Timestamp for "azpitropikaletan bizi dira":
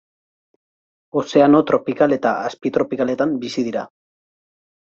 2.47-3.87